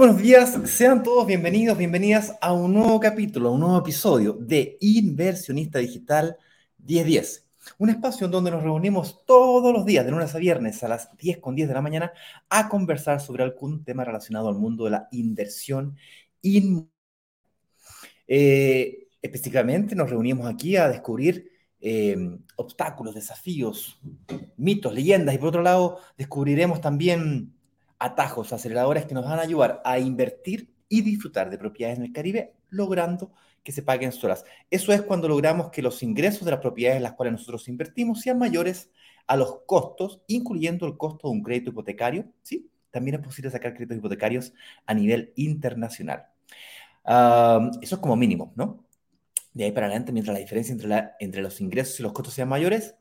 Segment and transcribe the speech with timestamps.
[0.00, 4.78] Buenos días, sean todos bienvenidos, bienvenidas a un nuevo capítulo, a un nuevo episodio de
[4.80, 6.38] Inversionista Digital
[6.78, 7.46] 1010.
[7.76, 11.14] Un espacio en donde nos reunimos todos los días, de lunes a viernes a las
[11.18, 12.12] 10 con 10 de la mañana,
[12.48, 15.98] a conversar sobre algún tema relacionado al mundo de la inversión
[16.40, 16.88] inmobiliaria.
[18.26, 22.16] Eh, específicamente nos reunimos aquí a descubrir eh,
[22.56, 24.00] obstáculos, desafíos,
[24.56, 27.59] mitos, leyendas y por otro lado descubriremos también
[28.00, 32.12] atajos, aceleradores que nos van a ayudar a invertir y disfrutar de propiedades en el
[32.12, 33.32] Caribe, logrando
[33.62, 34.44] que se paguen solas.
[34.70, 38.20] Eso es cuando logramos que los ingresos de las propiedades en las cuales nosotros invertimos
[38.20, 38.90] sean mayores
[39.26, 42.24] a los costos, incluyendo el costo de un crédito hipotecario.
[42.42, 42.68] ¿sí?
[42.90, 44.52] También es posible sacar créditos hipotecarios
[44.86, 46.26] a nivel internacional.
[47.04, 48.84] eso es como mínimo, ¿no?
[49.52, 52.34] De ahí para adelante, mientras la diferencia entre, la, entre los ingresos y los costos
[52.34, 52.94] sean mayores,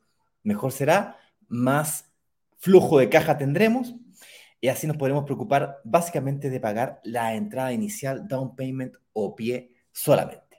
[0.44, 2.12] mejor será, más
[2.58, 3.96] flujo de caja tendremos
[4.62, 9.72] y así nos podremos preocupar básicamente de pagar la entrada inicial, down payment o pie
[9.92, 10.50] solamente.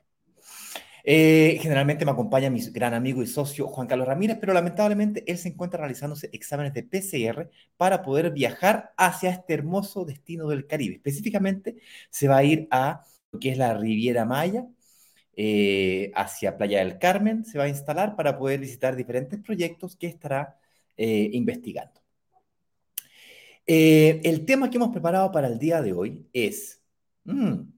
[1.04, 5.38] Eh, generalmente me acompaña mi gran amigo y socio Juan Carlos Ramírez, pero lamentablemente él
[5.38, 10.96] se encuentra realizándose exámenes de PCR para poder viajar hacia este hermoso destino del Caribe.
[10.96, 11.76] Específicamente
[12.10, 14.66] se va a ir a lo que es la Riviera Maya,
[15.36, 20.06] eh, hacia Playa del Carmen, se va a instalar para poder visitar diferentes proyectos que
[20.06, 20.58] estará
[20.96, 21.99] eh, investigando.
[23.66, 26.82] Eh, el tema que hemos preparado para el día de hoy es...
[27.24, 27.70] Mm,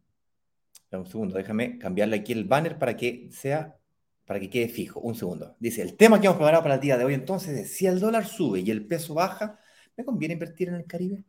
[0.92, 3.78] un segundo, déjame cambiarle aquí el banner para que sea,
[4.27, 5.00] para que quede fijo.
[5.00, 5.56] Un segundo.
[5.58, 7.98] Dice, el tema que hemos preparado para el día de hoy entonces es, si el
[7.98, 9.58] dólar sube y el peso baja,
[9.97, 11.24] ¿me conviene invertir en el Caribe?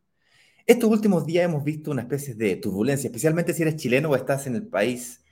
[0.66, 4.46] Estos últimos días hemos visto una especie de turbulencia, especialmente si eres chileno o estás
[4.46, 5.22] en el país,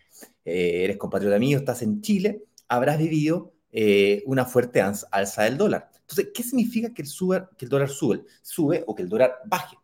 [0.45, 5.92] eh, eres compatriota mío, estás en Chile, habrás vivido eh, una fuerte alza del dólar.
[6.13, 7.09] Entonces, ¿qué significa que el,
[7.57, 9.77] que el dólar sube, sube o que el dólar baje?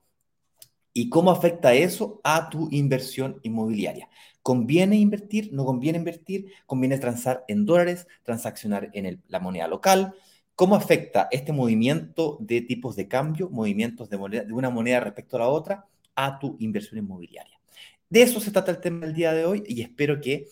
[0.93, 4.09] ¿Y cómo afecta eso a tu inversión inmobiliaria?
[4.43, 5.53] ¿Conviene invertir?
[5.53, 6.53] ¿No conviene invertir?
[6.67, 8.06] ¿Conviene transar en dólares?
[8.25, 10.15] ¿Transaccionar en la moneda local?
[10.55, 15.41] ¿Cómo afecta este movimiento de tipos de cambio, movimientos de, de una moneda respecto a
[15.41, 17.59] la otra, a tu inversión inmobiliaria?
[18.11, 20.49] De eso se trata el tema del día de hoy y espero que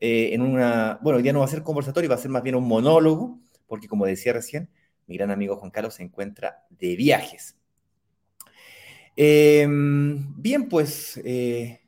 [0.00, 2.54] eh, en una, bueno, ya no va a ser conversatorio, va a ser más bien
[2.54, 4.70] un monólogo, porque como decía recién,
[5.08, 7.56] mi gran amigo Juan Carlos se encuentra de viajes.
[9.16, 11.80] Em, bien, pues eh,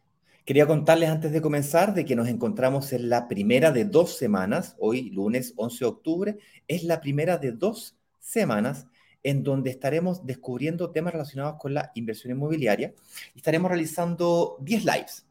[0.45, 4.75] quería contarles antes de comenzar de que nos encontramos en la primera de dos semanas,
[4.81, 8.89] hoy lunes 11 de octubre, es la primera de dos semanas
[9.23, 12.95] en donde estaremos descubriendo temas relacionados con la inversión inmobiliaria
[13.37, 15.27] estaremos realizando 10 lives.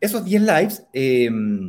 [0.00, 1.68] Esos 10 lives em,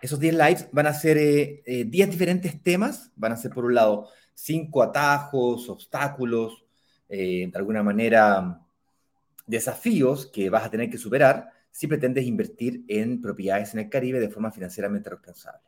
[0.00, 3.10] esos 10 lives van a ser 10 eh, eh, diferentes temas.
[3.16, 6.64] Van a ser, por un lado, 5 atajos, obstáculos,
[7.08, 8.60] eh, de alguna manera,
[9.46, 14.20] desafíos que vas a tener que superar si pretendes invertir en propiedades en el Caribe
[14.20, 15.60] de forma financieramente responsable.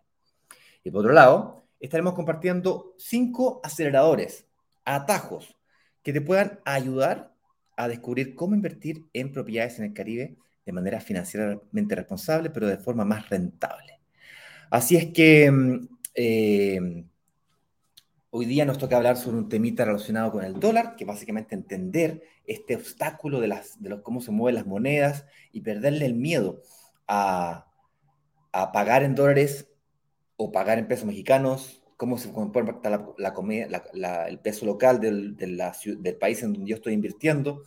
[0.85, 4.47] Y por otro lado, estaremos compartiendo 5 aceleradores,
[4.85, 5.57] atajos,
[6.05, 7.35] que te puedan ayudar
[7.77, 12.79] a descubrir cómo invertir en propiedades en el Caribe de manera financieramente responsable, pero de
[12.79, 14.01] forma más rentable.
[14.71, 17.05] Así es que mm, eh,
[18.31, 22.23] hoy día nos toca hablar sobre un temita relacionado con el dólar, que básicamente entender
[22.47, 26.63] este obstáculo de, las, de los, cómo se mueven las monedas y perderle el miedo
[27.07, 27.67] a,
[28.73, 29.69] pagar en dólares
[30.37, 36.43] o pagar en pesos mexicanos, cómo se comporta la, el peso local del, del, país
[36.43, 37.63] en donde yo estoy invirtiendo,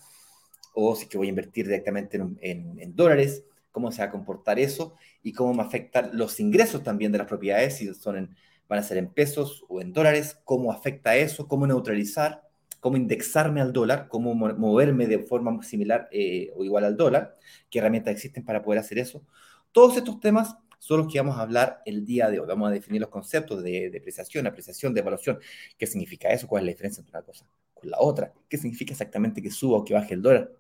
[0.74, 5.34] o si voy a invertir directamente en dólares cómo se va a comportar eso y
[5.34, 8.36] cómo me afectan los ingresos también de las propiedades, si son
[8.74, 12.42] van a ser en pesos o en dólares, cómo afecta eso, cómo neutralizar,
[12.80, 17.38] cómo indexarme al dólar, cómo moverme de forma similar eh, o igual al dólar,
[17.70, 19.24] qué herramientas existen para poder hacer eso.
[19.72, 22.48] Todos estos temas son los que vamos a hablar el día de hoy.
[22.48, 25.38] Vamos a definir los conceptos de depreciación, apreciación, devaluación.
[25.78, 26.48] ¿Qué significa eso?
[26.48, 27.46] ¿Cuál es la diferencia entre una cosa
[27.76, 28.34] con la otra?
[28.50, 30.52] ¿Qué significa exactamente que suba o que baje el dólar?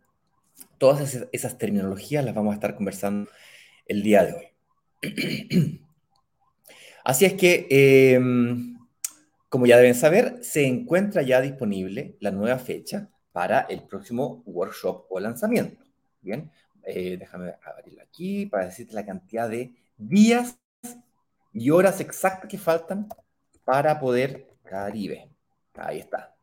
[0.77, 3.31] Todas esas, terminologías las vamos a estar conversando
[3.87, 5.79] el día de hoy.
[7.03, 8.77] Así es que, em,
[9.49, 15.05] como ya deben saber, se encuentra ya disponible la nueva fecha para el próximo workshop
[15.09, 15.83] o lanzamiento.
[16.21, 16.49] Bien,
[16.83, 20.57] eh, déjame abrirlo aquí para decirte la cantidad de días
[21.53, 23.07] y horas exactas que faltan
[23.63, 25.29] para poder Caribe.
[25.75, 26.35] Ahí está.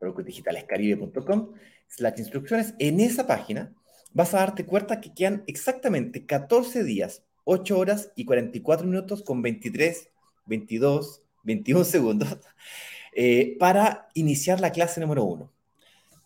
[0.00, 1.54] Digitalescaribe.com
[1.98, 3.72] las instrucciones, en esa página
[4.12, 9.42] vas a darte cuenta que quedan exactamente 14 días, 8 horas y 44 minutos con
[9.42, 10.08] 23,
[10.46, 12.28] 22, 21 segundos
[13.14, 15.50] eh, para iniciar la clase número 1.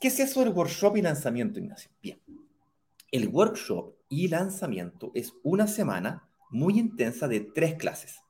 [0.00, 1.90] ¿Qué es eso del workshop y lanzamiento, Ignacio?
[2.02, 2.18] Bien.
[3.10, 8.20] El workshop y lanzamiento es una semana muy intensa de tres clases.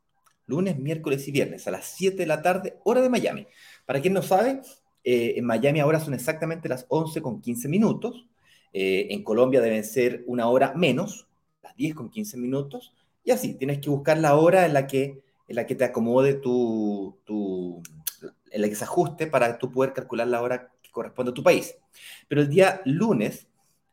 [0.47, 3.47] Lunes, miércoles y viernes a las 7 de la tarde, hora de Miami.
[3.85, 4.63] Para quien no sabe,
[5.05, 8.27] eh, en Miami ahora son exactamente las 11 con 15 minutos.
[8.73, 11.28] Eh, en Colombia deben ser una hora menos,
[11.79, 12.93] 10 con 15 minutos.
[13.25, 16.35] Y así, tienes que buscar la hora en la que, en la que te acomode
[16.35, 17.83] tu, tu,
[18.51, 21.43] en la que se ajuste para tú poder calcular la hora que corresponde a tu
[21.43, 21.75] país.
[22.29, 23.49] Pero el día lunes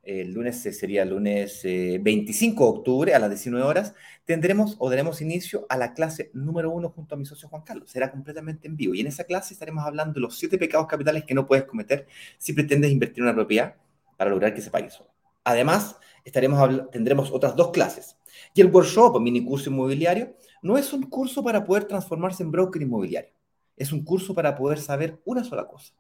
[0.06, 4.90] el lunes sería el lunes 25 eh, de octubre a las 19 horas, tendremos o
[4.90, 7.90] daremos inicio a la clase número uno junto a mi socio Juan Carlos.
[7.90, 8.94] Será completamente en vivo.
[8.94, 12.06] Y en esa clase estaremos hablando de los siete pecados capitales que no puedes cometer
[12.38, 13.76] si pretendes invertir en una propiedad
[14.16, 15.10] para lograr que se pague solo.
[15.44, 15.98] Además,
[16.32, 18.18] tendremos otras dos clases.
[18.54, 22.82] Y el workshop, mini curso inmobiliario, no es un curso para poder transformarse en broker
[22.82, 23.34] inmobiliario.
[23.78, 25.94] Es un curso para poder saber una sola cosa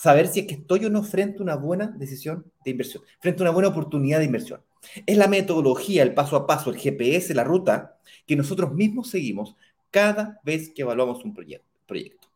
[0.00, 3.42] saber si es que estoy o no frente a una buena decisión de inversión, frente
[3.42, 4.62] a una buena oportunidad de inversión.
[5.04, 9.56] Es la metodología, el paso a paso, el GPS, la ruta que nosotros mismos seguimos
[9.90, 12.30] cada vez que evaluamos un proyecto.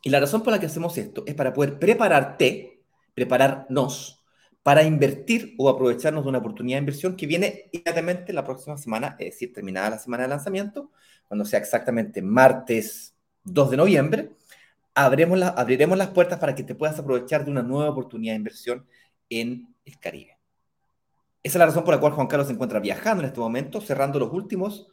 [0.00, 2.84] Y la razón por la que hacemos esto es para poder prepararte,
[3.14, 4.24] prepararnos
[4.66, 9.14] para invertir o aprovecharnos de una oportunidad de inversión que viene inmediatamente la próxima semana,
[9.20, 10.90] es decir, terminada la semana de lanzamiento,
[11.28, 13.14] cuando sea exactamente martes
[13.44, 14.30] 2 de noviembre,
[14.92, 15.38] abriremos
[15.96, 18.84] las puertas para que te puedas aprovechar de una nueva oportunidad de inversión
[19.30, 20.36] en el Caribe.
[21.44, 23.80] Esa es la razón por la cual Juan Carlos se encuentra viajando en este momento,
[23.80, 24.88] cerrando los últimos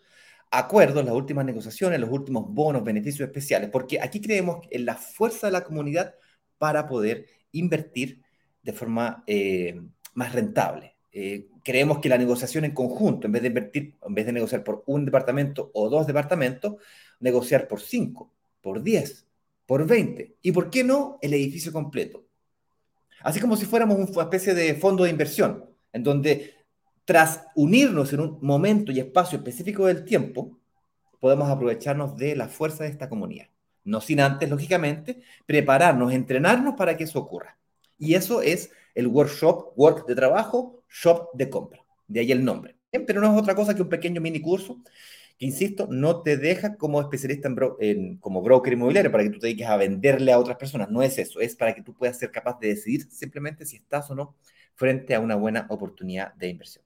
[0.52, 5.48] acuerdos, las últimas negociaciones, los últimos bonos, beneficios especiales, porque aquí creemos en la fuerza
[5.48, 6.14] de la comunidad
[6.60, 8.22] para poder invertir
[8.63, 9.80] de forma eh,
[10.13, 10.95] más rentable.
[11.12, 14.63] Eh, creemos que la negociación en conjunto, en vez de invertir, en vez de negociar
[14.63, 16.75] por un departamento o dos departamentos,
[17.19, 18.31] negociar por cinco,
[18.62, 19.27] por diez,
[19.65, 20.38] por 20.
[20.42, 22.25] ¿Y por qué no el edificio completo?
[23.21, 26.56] Así como si fuéramos una especie de fondo de inversión, en donde
[27.06, 30.57] tras unirnos en un momento y espacio específico del tiempo,
[31.19, 33.48] podemos aprovecharnos de la fuerza de esta comunidad.
[33.86, 37.57] No sin antes, lógicamente, prepararnos, entrenarnos para que eso ocurra.
[38.03, 41.81] Y eso es el workshop, work de trabajo, shop de compra.
[42.05, 42.75] De ahí el nombre.
[42.91, 44.81] Pero no es otra cosa que un pequeño mini curso
[45.39, 49.47] que, insisto, no te deja como especialista en, como broker inmobiliario para que tú te
[49.47, 50.89] dediques a venderle a otras personas.
[50.89, 54.11] No es eso, es para que tú puedas ser capaz de decidir simplemente si estás
[54.11, 54.35] o no
[54.75, 56.83] frente a una buena oportunidad de inversión.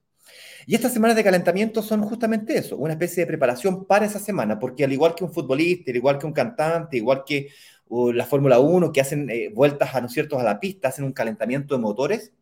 [0.66, 4.58] Y estas semanas de calentamiento son justamente eso, una especie de preparación para esa semana,
[4.58, 7.48] porque al igual que un futbolista, al igual que un cantante, igual que
[7.88, 10.38] uh, la Fórmula 1, que hacen eh, vueltas a, ¿no cierto?
[10.38, 12.32] a la pista, hacen un calentamiento de motores,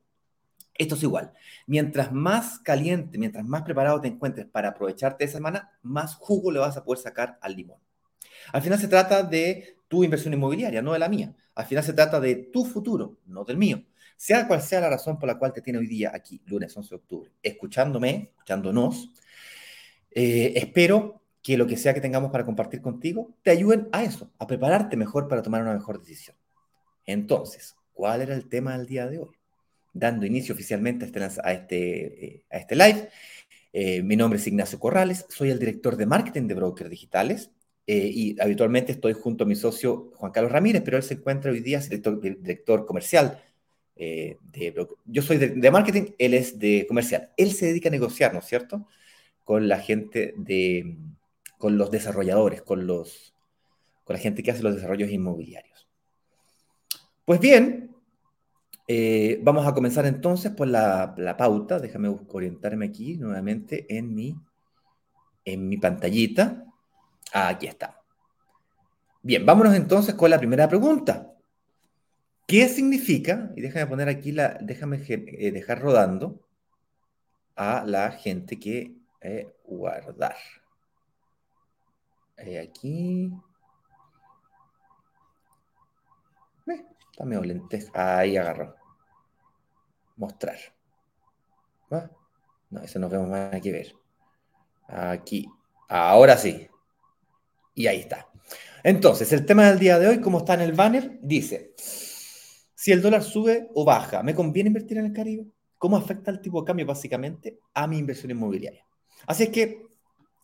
[0.75, 1.33] esto es igual.
[1.67, 6.51] Mientras más caliente, mientras más preparado te encuentres para aprovecharte de esa semana, más jugo
[6.51, 7.79] le vas a poder sacar al limón.
[8.53, 11.35] Al final se trata de tu inversión inmobiliaria, no de la mía.
[11.55, 13.83] Al final se trata de tu futuro, no del mío.
[14.17, 16.91] Sea cual sea la razón por la cual te tiene hoy día aquí, lunes 11
[16.91, 19.13] de octubre, escuchándome, escuchándonos,
[20.11, 24.33] eh, espero que lo que sea que tengamos para compartir contigo te ayuden a eso,
[24.37, 26.37] a prepararte mejor para tomar una mejor decisión.
[27.05, 29.37] Entonces, ¿cuál era el tema del día de hoy?
[29.93, 33.09] dando inicio oficialmente a este, a este, eh, a este live.
[33.73, 37.50] Eh, mi nombre es Ignacio Corrales, soy el director de marketing de Brokers Digitales
[37.87, 41.50] eh, y habitualmente estoy junto a mi socio Juan Carlos Ramírez, pero él se encuentra
[41.50, 43.41] hoy día, director, director comercial.
[43.95, 44.38] de,
[45.07, 47.31] yo soy de, marketing, él es de comercial.
[47.37, 48.87] Él se dedica a negociar, ¿no es cierto?
[49.45, 50.97] Con la gente de,
[51.59, 53.35] con los desarrolladores, con, los,
[54.05, 55.89] con la gente que hace los desarrollos inmobiliarios.
[57.25, 57.95] Pues bien,
[58.89, 61.81] eh, vamos a comenzar entonces por la, pauta.
[61.81, 64.37] Déjame orientarme aquí nuevamente en mi,
[65.45, 66.65] en mi pantallita.
[67.33, 68.01] aquí está.
[69.23, 71.33] Bien, vámonos entonces con la primera pregunta.
[72.47, 73.51] ¿Qué significa?
[73.57, 76.47] Y déjame poner aquí la, déjame eh, dejar rodando
[77.57, 80.37] a la gente que eh, guardar.
[82.38, 83.33] Aquí.
[87.16, 88.75] Está medio Ahí agarró.
[90.16, 90.59] Mostrar.
[92.69, 93.95] No, eso no vemos más que ver.
[94.87, 95.49] Aquí.
[95.88, 96.69] Ahora sí.
[97.75, 98.28] Y ahí está.
[98.83, 103.00] Entonces, el tema del día de hoy, como está en el banner, dice, si el
[103.00, 105.47] dólar sube o baja, ¿me conviene invertir en el Caribe?
[105.78, 108.85] ¿Cómo afecta el tipo de cambio básicamente a mi inversión inmobiliaria?
[109.26, 109.86] Así es que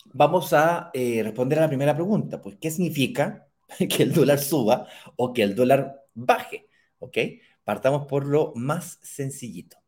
[0.06, 2.40] vamos a eh, responder a la primera pregunta.
[2.40, 6.68] Pues, ¿qué significa que el dólar suba o que el dólar baje,
[6.98, 7.18] ¿ok?
[7.64, 9.78] Partamos por lo más sencillito.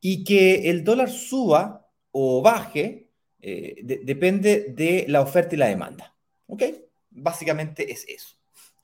[0.00, 3.10] Y que el dólar suba o baje
[3.40, 6.14] eh, depende de la oferta y la demanda,
[6.46, 6.62] ¿ok?
[7.10, 8.36] Básicamente es eso.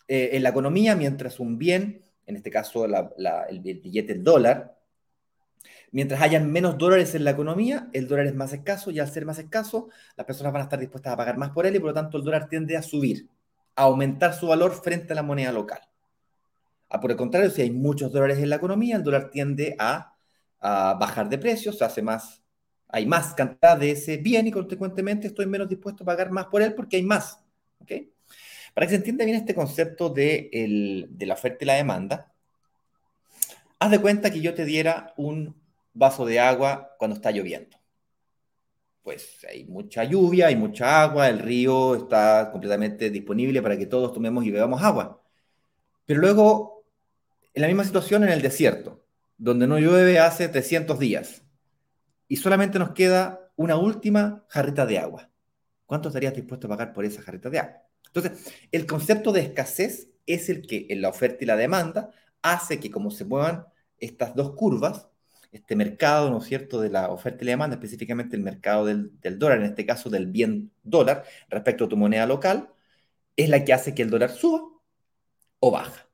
[0.06, 4.79] Eh, en la economía, mientras un bien, en este caso el, billete del dólar,
[5.92, 9.26] Mientras hayan menos dólares en la economía, el dólar es más escaso y al ser
[9.26, 11.88] más escaso, las personas van a estar dispuestas a pagar más por él y por
[11.88, 13.28] lo tanto el dólar tiende a subir,
[13.74, 15.80] a aumentar su valor frente a la moneda local.
[16.88, 20.14] Ah, por el contrario, si hay muchos dólares en la economía, el dólar tiende a,
[20.60, 22.42] bajar de precios, se hace más,
[22.88, 26.60] hay más cantidad de ese bien y consecuentemente estoy menos dispuesto a pagar más por
[26.62, 27.42] él porque hay más.
[28.74, 32.32] Para que se entienda bien este concepto de, de la oferta y la demanda,
[33.78, 35.59] haz de cuenta que yo te diera un
[35.92, 37.76] vaso de agua cuando está lloviendo.
[39.02, 44.12] Pues hay mucha lluvia, hay mucha agua, el río está completamente disponible para que todos
[44.12, 45.22] tomemos y bebamos agua.
[46.06, 46.84] Pero luego,
[47.54, 49.04] en la misma situación en el desierto,
[49.36, 51.42] donde no llueve hace 300 días,
[52.28, 55.30] y solamente nos queda una última jarrita de agua.
[55.86, 57.82] ¿Cuánto estarías dispuesto a pagar por esa jarrita de agua?
[58.06, 62.10] Entonces, el concepto de escasez es el que en la oferta y la demanda
[62.42, 63.66] hace que como se muevan
[63.98, 65.09] estas dos curvas,
[65.52, 69.12] este mercado, ¿no es cierto?, de la oferta y la demanda, específicamente el mercado del,
[69.38, 72.70] dólar, en este caso del bien dólar, respecto a tu moneda local,
[73.36, 74.62] es la que hace que el dólar suba
[75.60, 76.08] o baja.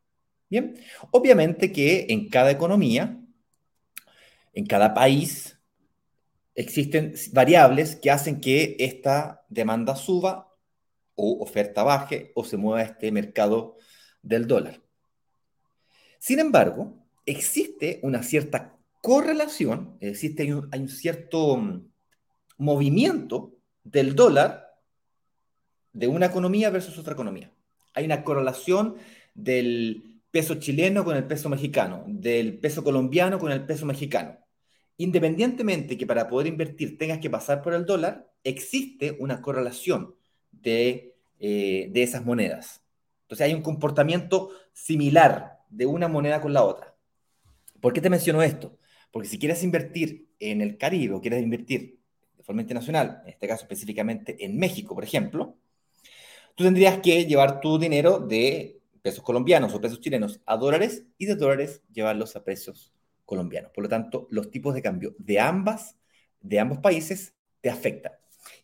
[0.49, 0.77] Bien,
[1.11, 3.21] obviamente que en cada economía,
[4.53, 5.59] en cada país,
[6.55, 10.55] existen variables que hacen que esta demanda suba
[11.15, 13.77] o oferta baje o se mueva este mercado
[14.23, 14.81] del dólar.
[16.19, 18.76] Sin embargo, existe una cierta
[19.07, 21.89] correlación, existe hay un, cierto mm,
[22.59, 24.81] movimiento del dólar
[25.93, 27.53] de una economía versus otra economía.
[27.95, 28.97] Hay una correlación
[29.33, 34.39] del peso chileno con el peso mexicano, del peso colombiano con el peso mexicano.
[34.97, 40.17] Independientemente que para poder invertir tengas que pasar por el dólar, existe una correlación
[40.51, 42.83] de, eh, de esas monedas.
[43.23, 46.93] Entonces hay un comportamiento similar de una moneda con la otra.
[47.81, 48.77] ¿Por qué te menciono esto?
[49.17, 51.99] Porque si quieres invertir en el Caribe o quieres invertir
[52.37, 55.57] de forma internacional, en este caso específicamente en México, por ejemplo,
[56.55, 61.25] tú tendrías que llevar tu dinero de pesos colombianos o pesos chilenos a dólares y
[61.25, 62.93] de dólares llevarlos a pesos
[63.25, 63.73] colombianos.
[63.73, 65.97] Por lo tanto, los tipos de cambio de ambas,
[66.43, 67.33] de ambos países,
[67.63, 68.13] te afectan.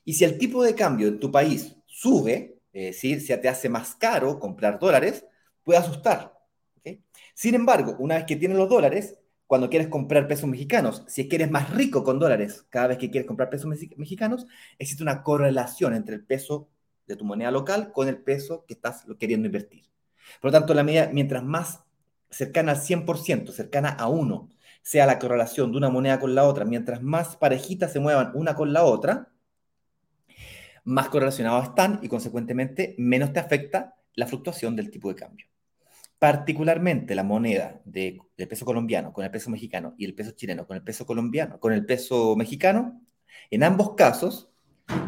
[0.05, 3.71] Y si el tipo de cambio de tu país sube, es decir, si te hace
[3.71, 5.25] más caro comprar dólares,
[5.63, 6.39] puede asustar.
[7.33, 9.19] Sin embargo, una vez que tienes los dólares,
[9.53, 11.05] cuando quieres comprar pesos mexicanos.
[11.09, 14.47] Si es que eres más rico con dólares cada vez que quieres comprar pesos mexicanos,
[14.79, 16.71] existe una correlación entre el peso
[17.07, 19.91] de tu moneda local con el peso que estás queriendo invertir.
[20.41, 21.85] Por lo tanto, la medida, mientras más
[22.31, 24.49] cercana al 100%, cercana a 1,
[24.81, 28.55] sea la correlación de una moneda con la otra, mientras más parejitas se muevan una
[28.55, 29.33] con la otra,
[30.85, 35.52] más correlacionados están y consecuentemente menos te afecta la fluctuación del tipo de cambio
[36.23, 40.69] particularmente la moneda de, del peso colombiano con el peso mexicano y el peso chileno
[40.69, 43.03] con el peso colombiano, con el peso mexicano,
[43.51, 44.49] en ambos casos,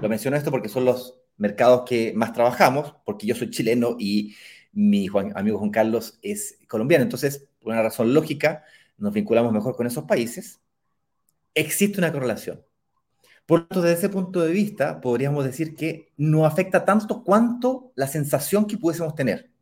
[0.03, 4.35] lo menciono esto porque son los mercados que más trabajamos, porque yo soy chileno y
[4.73, 5.07] mi
[5.37, 8.65] amigo Juan Carlos es colombiano, entonces, por una razón lógica,
[8.99, 10.63] nos vinculamos mejor con esos países,
[11.55, 12.61] existe una correlación.
[13.47, 17.93] Por lo tanto, desde ese punto de vista, podríamos decir que no afecta tanto cuanto
[17.95, 19.54] la sensación que pudiésemos tener.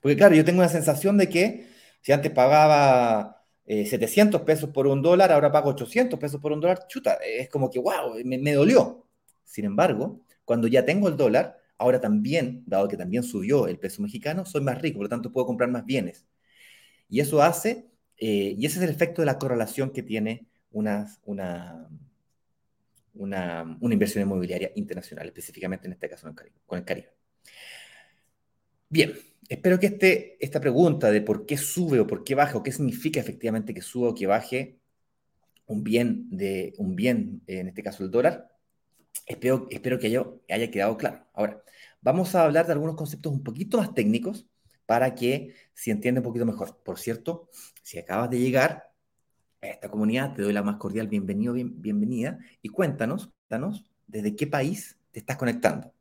[0.00, 1.68] Porque claro, yo tengo una sensación de que
[2.00, 6.60] si antes pagaba 700 eh, pesos por un dólar, ahora pago 800 pesos por un
[6.60, 9.06] dólar, chuta, es como que, wow, me, dolió.
[9.44, 14.02] Sin embargo, cuando ya tengo el dólar, ahora también, dado que también subió el peso
[14.02, 16.26] mexicano, soy más rico, por lo tanto puedo comprar más bienes.
[17.08, 21.06] Y eso hace, eh, y ese es el efecto de la correlación que tiene una,
[21.24, 21.88] una,
[23.14, 26.32] una inversión inmobiliaria internacional, específicamente en este caso
[26.66, 27.10] con el Caribe.
[28.88, 29.12] Bien,
[29.50, 32.72] espero que este, esta pregunta de por qué sube o por qué baja o qué
[32.72, 34.78] significa efectivamente que suba o que baje
[35.66, 38.48] un bien, de, un bien en este caso el dólar,
[39.26, 41.26] espero, espero que haya, haya quedado claro.
[41.34, 41.62] Ahora,
[42.00, 44.46] vamos a hablar de algunos conceptos un poquito más técnicos
[44.86, 46.80] para que se entienda un poquito mejor.
[46.84, 47.48] Por cierto,
[47.82, 48.92] si acabas de llegar
[49.62, 54.46] a esta comunidad, te doy la más cordial bienvenido, bienvenida y cuéntanos, cuéntanos desde qué
[54.46, 55.92] país te estás conectando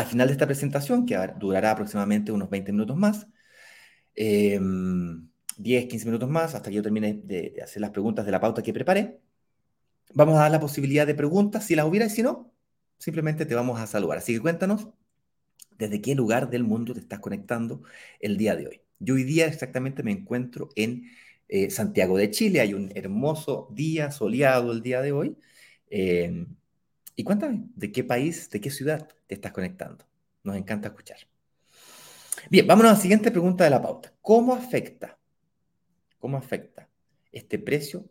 [0.00, 3.26] al final de esta presentación, que durará aproximadamente unos 20 minutos más,
[4.14, 5.28] 10, em,
[5.88, 8.72] 15 minutos más, hasta que yo termine de, hacer las preguntas de la pauta que
[8.72, 9.20] preparé,
[10.14, 12.52] vamos a dar la posibilidad de preguntas, si las hubiera y si no,
[12.98, 14.18] simplemente te vamos a saludar.
[14.18, 14.88] Así que cuéntanos
[15.78, 17.82] desde qué lugar del mundo te estás conectando
[18.20, 18.82] el día de hoy.
[18.98, 21.04] Yo hoy día exactamente me encuentro en
[21.48, 25.36] eh, Santiago de Chile, hay un hermoso día soleado el día de hoy.
[25.88, 26.46] Em,
[27.20, 30.06] y cuéntame, ¿de qué país, de qué ciudad te estás conectando?
[30.42, 31.18] Nos encanta escuchar.
[32.48, 34.10] Bien, vámonos a la siguiente pregunta de la pauta.
[34.22, 35.18] ¿Cómo afecta,
[36.18, 36.88] cómo afecta
[37.30, 38.08] este precio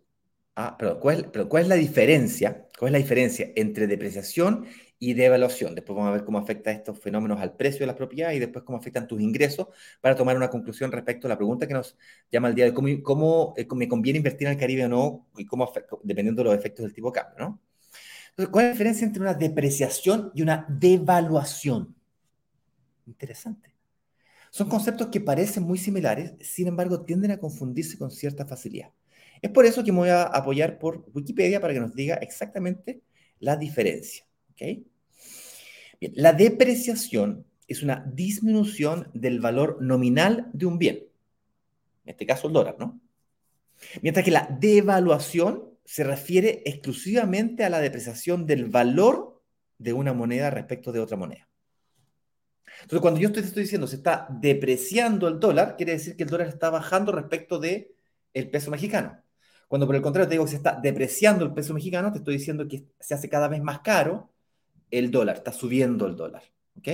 [0.61, 2.67] Ah, pero ¿cuál, pero ¿cuál es la diferencia?
[2.77, 4.65] ¿Cuál es la diferencia entre depreciación
[4.99, 5.73] y devaluación?
[5.73, 8.65] Después vamos a ver cómo afecta estos fenómenos al precio de las propiedades y después
[8.65, 9.67] cómo afectan tus ingresos
[10.01, 11.97] para tomar una conclusión respecto a la pregunta que nos
[12.29, 15.27] llama el día de cómo, cómo eh, me conviene invertir en el Caribe o no
[15.37, 15.71] y cómo
[16.03, 17.61] dependiendo de los efectos del tipo de cambio, ¿no?
[18.47, 21.95] ¿Cuál es la diferencia entre una depreciación y una devaluación?
[23.05, 23.75] Interesante.
[24.51, 28.91] Son conceptos que parecen muy similares, sin embargo, tienden a confundirse con cierta facilidad.
[29.41, 33.01] Es por eso que me voy a apoyar por Wikipedia para que nos diga exactamente
[33.39, 34.25] la diferencia.
[34.57, 34.85] Bien,
[36.15, 41.07] la depreciación es una disminución del valor nominal de un bien.
[42.05, 42.99] En este caso, el dólar, ¿no?
[44.01, 49.41] Mientras que la devaluación se refiere exclusivamente a la depreciación del valor
[49.79, 51.49] de una moneda respecto de otra moneda.
[52.83, 56.29] Entonces, cuando yo estoy, estoy diciendo se está depreciando el dólar, quiere decir que el
[56.29, 57.87] dólar está bajando respecto del
[58.35, 59.19] el peso mexicano.
[59.67, 62.67] Cuando por el contrario te digo se está depreciando el peso mexicano, te estoy diciendo
[62.67, 64.31] que se hace cada vez más caro
[64.91, 66.43] el dólar, está subiendo el dólar.
[66.77, 66.87] ¿Ok?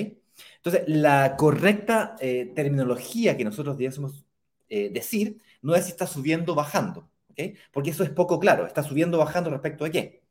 [0.56, 4.26] Entonces, la correcta eh, terminología que nosotros debemos
[4.70, 7.10] eh, decir no es si está subiendo o bajando.
[7.72, 8.66] Porque eso es poco claro.
[8.66, 10.22] ¿Está subiendo o bajando respecto a qué?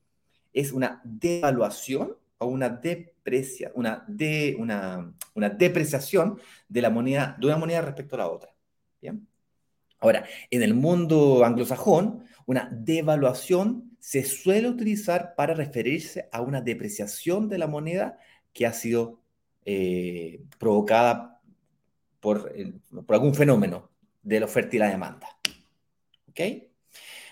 [0.52, 8.14] ¿Es una devaluación o una, deprecia, una, de, una, una depreciación de, una moneda respecto
[8.16, 8.54] a la otra?
[9.00, 9.26] ¿Bien?
[10.00, 17.48] Ahora, en el mundo anglosajón, una devaluación se suele utilizar para referirse a una depreciación
[17.48, 18.18] de la moneda
[18.52, 19.22] que ha sido
[19.64, 21.40] eh, provocada
[22.20, 22.52] por,
[23.06, 23.90] por, algún fenómeno
[24.22, 25.28] de la oferta y la demanda.
[26.28, 26.40] ¿Ok?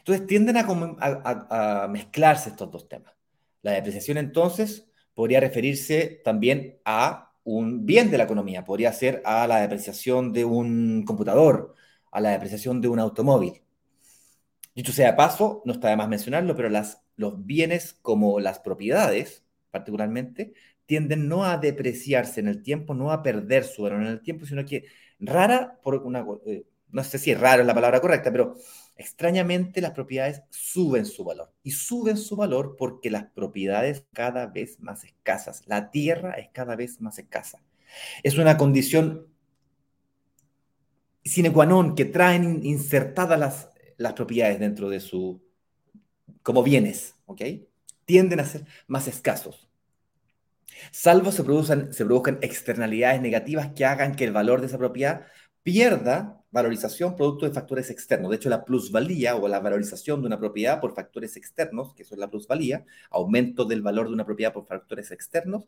[0.02, 3.14] Entonces tienden a, mezclarse estos dos temas.
[3.62, 9.46] La depreciación entonces podría referirse también a un bien de la economía, podría ser a
[9.46, 11.74] la depreciación de un computador,
[12.10, 13.62] a la depreciación de un automóvil.
[14.74, 16.68] Dicho sea de paso, no está de más mencionarlo, pero
[17.16, 20.52] los bienes como las propiedades, particularmente,
[20.84, 24.46] tienden no a depreciarse en el tiempo, no a perder su valor en el tiempo,
[24.46, 24.86] sino que
[25.20, 28.56] rara, por una, eh, no sé si es raro la palabra correcta, pero
[28.96, 31.52] extrañamente las propiedades suben su valor.
[31.62, 36.76] Y suben su valor porque las propiedades cada vez más escasas, la tierra es cada
[36.76, 37.62] vez más escasa.
[38.22, 39.28] Es una condición
[41.24, 45.42] sine qua non que traen insertadas las las propiedades dentro de su,
[46.42, 47.42] como bienes, ¿ok?
[48.04, 49.68] Tienden a ser más escasos.
[50.90, 55.26] Salvo se produzcan, se produzcan externalidades negativas que hagan que el valor de esa propiedad
[55.62, 58.30] pierda valorización producto de factores externos.
[58.30, 62.14] De hecho, la plusvalía o la valorización de una propiedad por factores externos, que eso
[62.14, 65.64] es la plusvalía, aumento del valor de una propiedad por factores externos,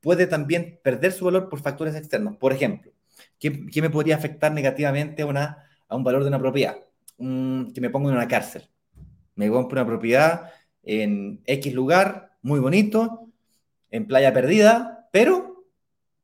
[0.00, 2.36] puede también perder su valor por factores externos.
[2.36, 2.92] Por ejemplo,
[3.38, 6.76] ¿qué, me podría afectar negativamente a, una, a un valor de una propiedad?
[7.18, 8.68] que me pongo en una cárcel.
[9.36, 13.30] Me compro una propiedad en X lugar, muy bonito,
[13.90, 15.64] en Playa Perdida, pero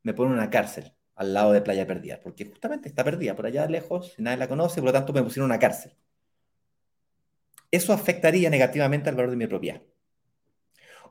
[0.03, 3.47] me ponen en una cárcel al lado de Playa Perdida, porque justamente está perdida por
[3.47, 5.93] allá lejos, nadie la conoce, por lo tanto me pusieron una cárcel.
[7.71, 9.81] Eso afectaría negativamente al valor de mi propiedad.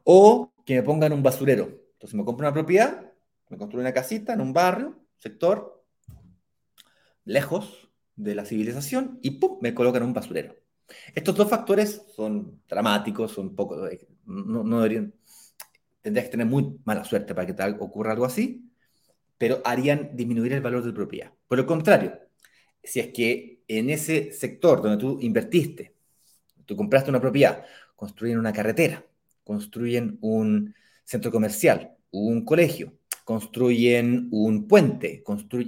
[0.04, 1.66] O que me pongan un basurero.
[1.94, 3.12] Entonces me compro una propiedad,
[3.50, 5.84] me construyo una casita en un barrio, sector,
[7.26, 9.58] lejos, de la civilización y ¡pum!
[9.62, 10.56] me colocan un basurero.
[11.16, 15.14] Estos dos factores son dramáticos, son poco, eh, no, no deberían,
[16.02, 18.71] tendrías que tener muy mala suerte para que ocurra algo así,
[19.42, 21.32] pero harían disminuir el valor de tu propiedad.
[21.48, 22.14] Por el contrario,
[22.84, 25.96] si es que en ese sector donde tú invertiste,
[26.64, 29.04] tú compraste una propiedad, construyen una carretera,
[29.44, 32.94] construyen un centro comercial, un colegio,
[33.26, 35.24] construyen un puente,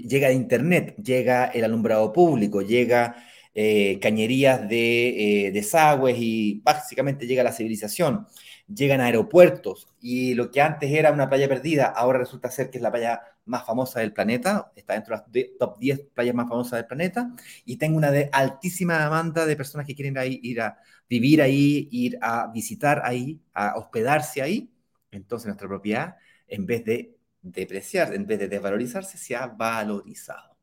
[0.07, 7.43] llega Internet, llega el alumbrado público, llega eh, cañerías de eh, desagües y básicamente llega
[7.43, 8.27] la civilización,
[8.67, 12.81] llegan aeropuertos y lo que antes era una playa perdida, ahora resulta ser que es
[12.81, 16.79] la playa más famosa del planeta, está dentro de las top 10 playas más famosas
[16.79, 17.33] del planeta
[17.65, 20.77] y tengo una de altísima demanda de personas que quieren ir a
[21.09, 24.71] vivir ahí, ir a visitar ahí, a hospedarse ahí.
[25.11, 26.15] Entonces nuestra propiedad,
[26.47, 30.57] en vez de depreciar, en vez de desvalorizarse, se ha valorizado.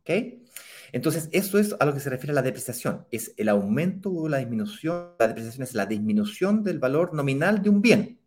[0.00, 0.10] ¿Ok?
[0.92, 3.06] Entonces, eso es a lo que se refiere a la depreciación.
[3.10, 5.12] Es el aumento o la disminución.
[5.18, 8.20] La depreciación es la disminución del valor nominal de un bien.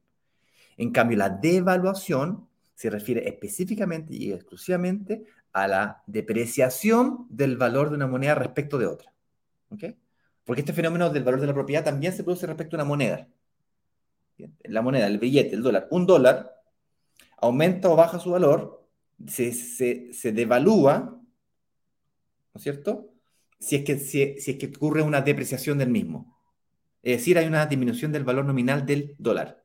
[0.77, 7.95] En cambio, la devaluación se refiere específicamente y exclusivamente a la depreciación del valor de
[7.95, 9.13] una moneda respecto de otra.
[9.69, 9.83] ¿Ok?
[10.43, 13.27] Porque este fenómeno del valor de la propiedad también se produce respecto a una moneda.
[14.63, 15.87] La moneda, el billete, el dólar.
[15.91, 16.61] Un dólar
[17.37, 18.87] aumenta o baja su valor,
[19.27, 21.20] se, devalúa,
[22.53, 23.13] ¿no es cierto?
[23.59, 26.37] Si es, que, si, es que ocurre una depreciación del mismo.
[27.03, 29.63] Es decir, hay una disminución del valor nominal del dólar.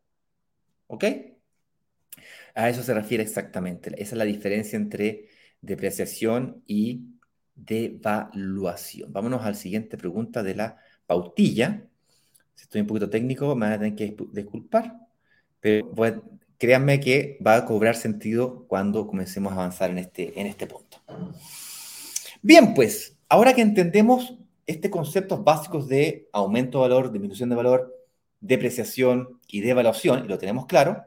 [0.86, 1.04] ¿Ok?
[2.54, 3.90] A eso se refiere exactamente.
[3.90, 5.28] Esa es la diferencia entre
[5.60, 7.06] depreciación y
[7.54, 9.12] devaluación.
[9.12, 11.86] Vámonos a la siguiente pregunta de la pautilla.
[12.54, 14.98] Si estoy un poquito técnico, me van a tener que disculpar,
[15.60, 15.92] pero
[16.58, 20.98] créanme que va a cobrar sentido cuando comencemos a avanzar en este, en este punto.
[22.46, 24.34] Bien, pues, ahora que entendemos
[24.68, 28.06] estos conceptos básicos de aumento de valor, disminución de valor,
[28.38, 31.02] depreciación y devaluación, y lo tenemos claro,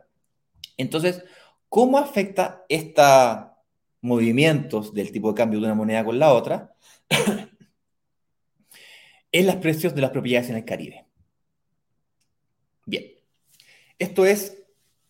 [0.76, 1.24] entonces,
[1.70, 3.38] ¿cómo afecta estos
[4.02, 6.76] movimientos del tipo de cambio de una moneda con la otra
[9.32, 11.06] en los precios de las propiedades en el Caribe?
[12.86, 13.14] Bien,
[13.98, 14.59] esto es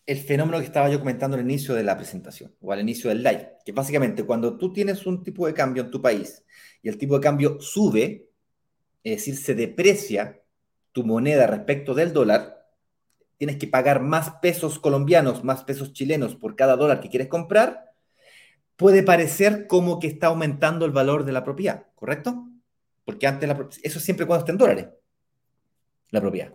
[0.09, 3.21] el fenómeno que estaba yo comentando al inicio de la presentación o al inicio del
[3.21, 6.43] live, que básicamente cuando tú tienes un tipo de cambio en tu país
[6.81, 8.27] y el tipo de cambio sube,
[9.03, 10.41] es decir, se deprecia
[10.93, 12.65] tu moneda respecto del dólar,
[13.37, 17.93] tienes que pagar más pesos colombianos, más pesos chilenos por cada dólar que quieres comprar,
[18.77, 22.49] puede parecer como que está aumentando el valor de la propiedad, ¿correcto?
[23.05, 24.87] Porque antes la, eso siempre cuando está en dólares,
[26.09, 26.51] la propiedad.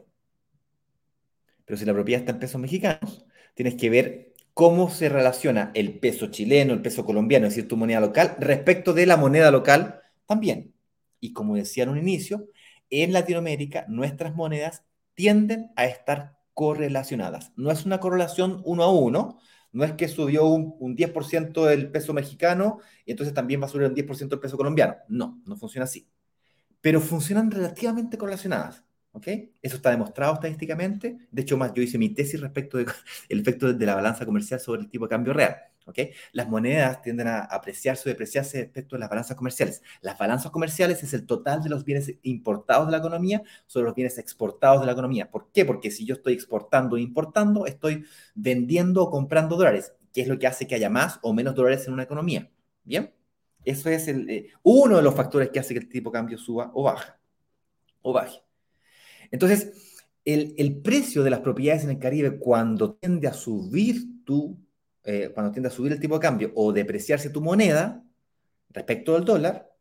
[1.64, 5.98] Pero si la propiedad está en pesos mexicanos, tienes que ver cómo se relaciona el
[5.98, 10.00] peso chileno, el peso colombiano, es decir, tu moneda local, respecto de la moneda local
[10.26, 10.74] también.
[11.20, 12.48] Y como decía en un inicio,
[12.90, 17.52] en Latinoamérica nuestras monedas tienden a estar correlacionadas.
[17.56, 19.38] No es una correlación uno a uno,
[19.72, 23.68] no es que subió un, un 10% el peso mexicano y entonces también va a
[23.68, 24.96] subir un 10% el peso colombiano.
[25.08, 26.08] No, no funciona así.
[26.80, 28.84] Pero funcionan relativamente correlacionadas.
[29.62, 31.18] Eso está demostrado estadísticamente.
[31.30, 32.86] De hecho, más, yo hice mi tesis respecto del
[33.28, 35.56] efecto de la balanza comercial sobre el tipo de cambio real.
[36.32, 39.82] Las monedas tienden a apreciarse o depreciarse respecto a las balanzas comerciales.
[40.00, 43.94] Las balanzas comerciales es el total de los bienes importados de la economía sobre los
[43.94, 45.30] bienes exportados de la economía.
[45.30, 45.64] ¿Por qué?
[45.64, 50.38] Porque si yo estoy exportando e importando, estoy vendiendo o comprando dólares, que es lo
[50.38, 52.50] que hace que haya más o menos dólares en una economía.
[52.84, 53.12] ¿Bien?
[53.64, 56.70] Eso es eh, uno de los factores que hace que el tipo de cambio suba
[56.74, 57.18] o baja.
[58.02, 58.43] O baje.
[59.34, 64.64] Entonces, el, precio de las propiedades en el Caribe cuando tiende a subir tu,
[65.02, 68.04] eh, cuando tiende a subir el tipo de cambio o depreciarse tu moneda
[68.70, 69.72] respecto al dólar,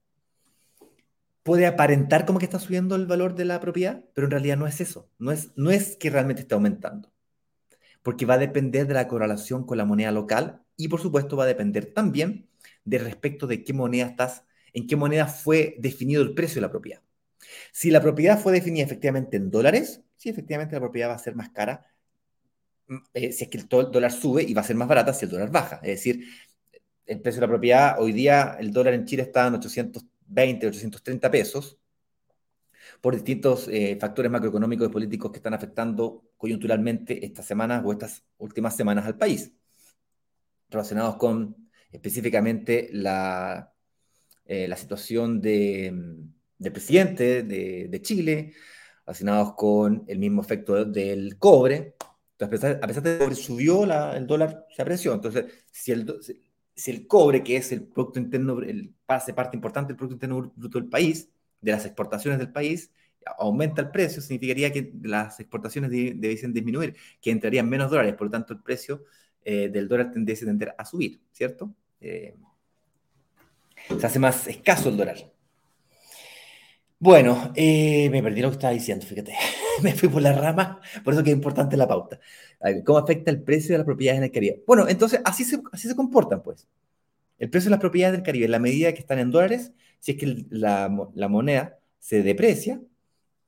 [1.44, 4.66] puede aparentar como que está subiendo el valor de la propiedad, pero en realidad no
[4.66, 5.12] es eso.
[5.20, 7.14] No es, no es que realmente esté aumentando.
[8.02, 11.44] Porque va a depender de la correlación con la moneda local y por supuesto va
[11.44, 12.50] a depender también
[12.86, 16.72] de respecto de qué moneda estás, en qué moneda fue definido el precio de la
[16.72, 17.04] propiedad.
[17.72, 21.36] Si la propiedad fue definida efectivamente en dólares, sí, efectivamente la propiedad va a ser
[21.36, 21.86] más cara
[22.88, 25.26] mm, eh, si es que el dólar sube y va a ser más barata si
[25.26, 25.78] el dólar baja.
[25.84, 26.26] Es decir,
[27.06, 31.32] el precio de la propiedad, hoy día el dólar en Chile está en 820, 830
[31.32, 31.80] pesos
[33.02, 38.24] por distintos eh, factores macroeconómicos y políticos que están afectando coyunturalmente estas semanas o estas
[38.38, 39.52] últimas semanas al país,
[40.70, 43.74] relacionados con específicamente la,
[44.46, 45.94] eh, la situación de
[46.58, 48.54] del presidente de, Chile,
[49.06, 51.96] relacionados con el mismo efecto del cobre.
[52.38, 55.14] Entonces, a pesar de que el cobre subió, el dólar se apreció.
[55.14, 60.16] Entonces, si el, cobre, que es el Producto Interno, el, hace parte importante del Producto
[60.16, 61.30] Interno Bruto del país,
[61.62, 62.92] de las exportaciones del país,
[63.38, 68.32] aumenta el precio, significaría que las exportaciones debiesen disminuir, que entrarían menos dólares, por lo
[68.32, 69.04] tanto el precio
[69.46, 71.74] eh, del dólar tendría a a subir, ¿cierto?
[72.02, 72.36] Eh,
[74.00, 75.33] se hace más escaso el dólar.
[77.04, 79.36] Bueno, eh, me perdí lo que estaba diciendo, fíjate.
[79.84, 82.18] me fui por la rama, por eso que es importante la pauta.
[82.86, 84.64] ¿Cómo afecta el precio de las propiedades en el Caribe?
[84.66, 86.66] Bueno, entonces así se, así comportan, pues.
[87.40, 90.14] El precio de las propiedades del Caribe, en la medida que están en dólares, si
[90.14, 90.88] es que la,
[91.28, 92.80] moneda se deprecia,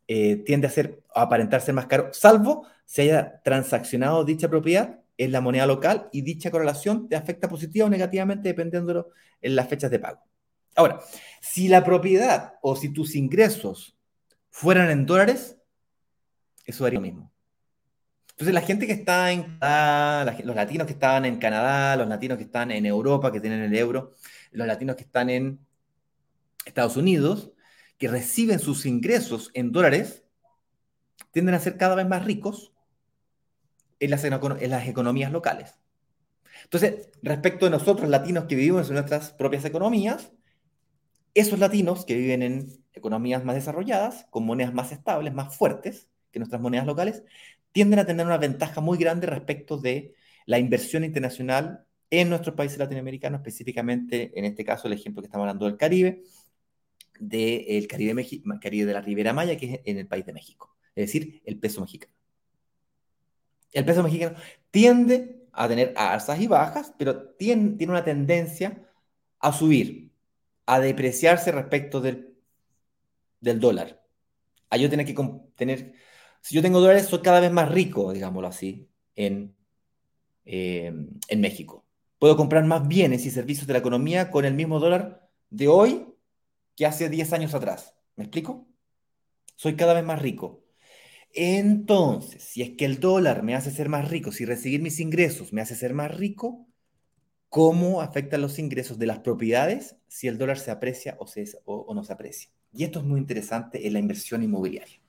[0.10, 5.00] eh, tiende a, ser, a aparentar ser más caro, salvo se haya transaccionado dicha propiedad
[5.18, 9.70] en la moneda local y dicha correlación te afecta positiva o negativamente dependiendo en las
[9.70, 10.35] fechas de pago.
[10.76, 11.00] Ahora,
[11.42, 13.98] si la propiedad o si tus ingresos
[14.50, 15.58] fueran en dólares,
[16.66, 17.32] eso daría lo mismo.
[18.32, 22.38] Entonces, la gente que está en Canadá, los latinos que están en Canadá, los latinos
[22.38, 24.14] que están en Europa, que tienen el euro,
[24.52, 25.66] los latinos que están en
[26.66, 27.54] Estados Unidos,
[27.98, 30.26] que reciben sus ingresos en dólares,
[31.32, 32.74] tienden a ser cada vez más ricos
[34.02, 35.76] en las, en las economías locales.
[36.64, 40.32] Entonces, respecto de nosotros latinos que vivimos en nuestras propias economías,
[41.36, 46.40] esos latinos que viven en economías más desarrolladas, con monedas más estables, más fuertes que
[46.40, 47.24] nuestras monedas locales,
[47.72, 52.78] tienden a tener una ventaja muy grande respecto de la inversión internacional en nuestros países
[52.78, 56.24] latinoamericanos, específicamente en este caso el ejemplo que estamos hablando del Caribe,
[57.20, 58.26] del Caribe,
[58.62, 60.76] Caribe de la Ribera Maya, que es en el país de México.
[60.96, 62.14] es decir, el peso mexicano.
[63.74, 64.38] El peso mexicano
[64.72, 68.88] tiende a tener alzas y bajas, pero tiene, tiene una tendencia
[69.40, 70.05] a subir,
[70.66, 72.36] a depreciarse respecto del,
[73.40, 74.04] del dólar.
[74.70, 75.16] A yo tener que
[75.56, 75.94] tener,
[76.42, 79.56] si yo tengo dólares, soy cada vez más rico, digámoslo así, en,
[80.46, 80.94] eh,
[81.28, 81.86] en México.
[82.20, 86.08] Puedo comprar más bienes y servicios de la economía con el mismo dólar de hoy
[86.76, 87.96] que hace 10 años atrás.
[88.16, 88.68] ¿Me explico?
[89.56, 90.64] Soy cada vez más rico.
[91.34, 95.52] Entonces, si es que el dólar me hace ser más rico, si recibir mis ingresos
[95.54, 96.68] me hace ser más rico,
[97.56, 101.26] ¿cómo afectan los ingresos de las propiedades si el dólar se aprecia o,
[101.64, 102.50] o, no se aprecia?
[102.74, 105.00] Y esto es muy interesante en la inversión inmobiliaria.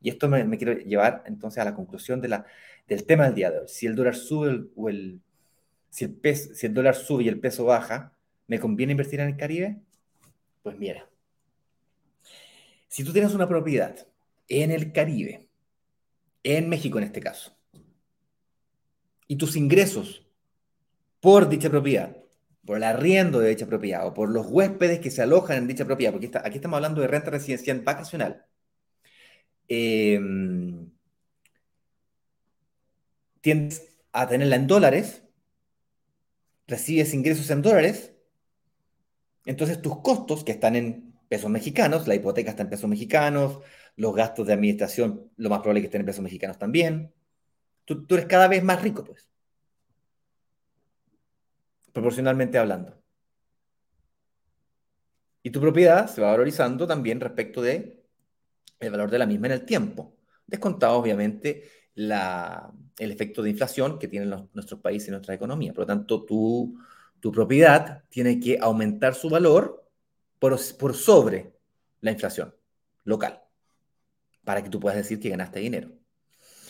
[0.00, 3.68] Y esto me, quiero llevar entonces a la conclusión del tema del día de hoy.
[3.68, 5.20] Si el dólar sube o el,
[5.90, 9.28] si el, peso, si el dólar sube y el peso baja, ¿me conviene invertir en
[9.28, 9.76] el Caribe?
[10.62, 11.06] Pues mira,
[12.86, 14.06] si tú tienes una propiedad
[14.48, 15.50] en el Caribe,
[16.44, 17.54] en México en este caso,
[19.26, 20.27] y tus ingresos
[21.20, 22.16] por dicha propiedad,
[22.64, 25.84] por el arriendo de dicha propiedad o por los huéspedes que se alojan en dicha
[25.84, 28.46] propiedad, porque aquí estamos hablando de renta residencial vacacional,
[29.68, 30.90] em,
[33.40, 35.22] tiendes a tenerla en dólares,
[36.66, 38.14] recibes ingresos en dólares,
[39.46, 43.60] entonces tus costos que están en pesos mexicanos, la hipoteca está en pesos mexicanos,
[43.96, 47.12] los gastos de administración, lo más probable es que estén en pesos mexicanos también.
[47.84, 49.28] Tú, eres cada vez más rico, pues.
[51.92, 53.00] Proporcionalmente hablando.
[55.42, 58.04] Y tu propiedad se va valorizando también respecto de
[58.80, 60.16] el valor de la misma en el tiempo.
[60.46, 65.72] Descontado, obviamente, la, el efecto de inflación que tienen nuestros países y nuestra economía.
[65.72, 66.78] Por lo tanto, tu,
[67.20, 69.88] tu propiedad tiene que aumentar su valor
[70.38, 71.52] por, por sobre
[72.00, 72.54] la inflación
[73.04, 73.42] local,
[74.44, 75.90] para que tú puedas decir que ganaste dinero.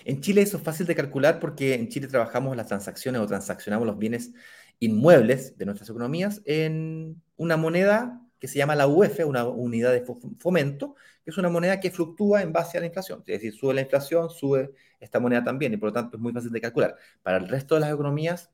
[0.04, 3.86] En Chile eso es fácil de calcular porque en Chile trabajamos las transacciones o transaccionamos
[3.86, 4.32] los bienes
[4.80, 10.04] inmuebles de nuestras economías en una moneda que se llama la UF, una unidad de
[10.38, 13.20] fomento, que es una moneda que fluctúa en base a la inflación.
[13.26, 16.32] Es decir, sube la inflación, sube esta moneda también, y por lo tanto es muy
[16.32, 16.96] fácil de calcular.
[17.22, 18.50] Para el resto de las economías,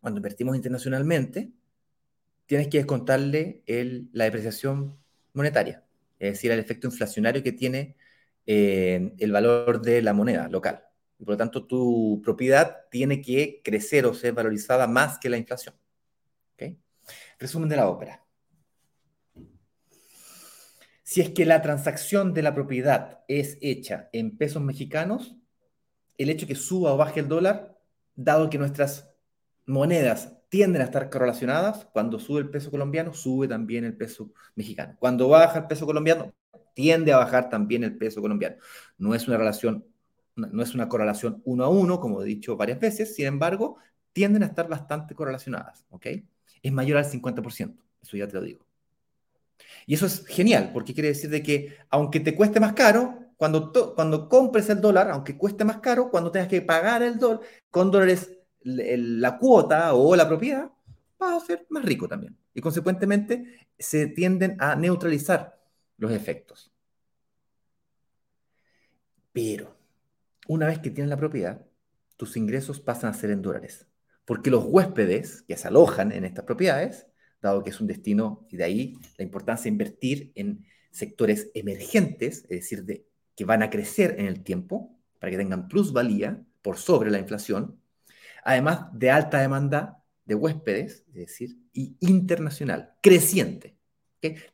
[0.00, 1.50] cuando invertimos internacionalmente,
[2.46, 3.62] tienes que descontarle
[4.12, 4.98] la depreciación
[5.32, 5.84] monetaria,
[6.18, 7.96] es decir, el efecto inflacionario que tiene
[8.46, 10.89] eh, el valor de la moneda local.
[11.20, 15.36] Y por lo tanto, tu propiedad tiene que crecer o ser valorizada más que la
[15.36, 15.74] inflación.
[17.38, 18.24] Resumen de la ópera.
[21.02, 25.36] Si es que la transacción de la propiedad es hecha en pesos mexicanos,
[26.18, 27.78] el hecho que suba o baje el dólar,
[28.14, 29.10] dado que nuestras
[29.66, 34.96] monedas tienden a estar correlacionadas, cuando sube el peso colombiano, sube también el peso mexicano.
[34.98, 36.34] Cuando baja el peso colombiano,
[36.74, 38.56] tiende a bajar también el peso colombiano.
[38.98, 39.84] No es una relación,
[40.50, 43.76] no es una correlación uno a uno, como he dicho varias veces, sin embargo,
[44.12, 46.06] tienden a estar bastante correlacionadas, ¿ok?
[46.62, 48.66] Es mayor al 50%, eso ya te lo digo.
[49.86, 53.72] Y eso es genial, porque quiere decir de que aunque te cueste más caro, cuando,
[53.94, 57.90] cuando compres el dólar, aunque cueste más caro, cuando tengas que pagar el dólar, con
[57.90, 58.30] dólares
[58.62, 60.70] la cuota o la propiedad,
[61.18, 62.36] vas a ser más rico también.
[62.52, 65.58] Y consecuentemente se tienden a neutralizar
[65.96, 66.70] los efectos.
[69.32, 69.79] Pero
[70.52, 71.64] una vez que tienes la propiedad,
[72.16, 73.86] tus ingresos pasan a ser en dólares.
[74.24, 77.06] Porque los huéspedes que se alojan en estas propiedades
[77.40, 82.38] dado que es un destino, y de ahí la importancia de invertir en sectores emergentes,
[82.42, 86.78] es decir, de, que van a crecer en el tiempo, para que tengan plusvalía por
[86.78, 87.80] sobre la inflación,
[88.42, 93.76] además de alta demanda de huéspedes, es decir, y internacional, creciente.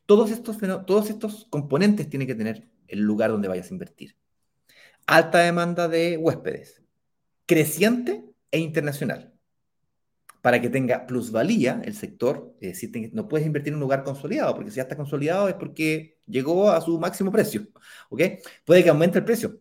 [0.04, 4.14] Todos, estos, todos estos componentes tienen que tener el lugar donde vayas a invertir.
[5.06, 6.82] Alta demanda de huéspedes,
[7.46, 9.36] creciente e internacional
[10.46, 14.54] para que tenga plusvalía el sector, es decir, no puedes invertir en un lugar consolidado,
[14.54, 17.66] porque si ya está consolidado es porque llegó a su máximo precio,
[18.10, 18.20] ¿ok?
[18.64, 19.60] Puede que aumente el precio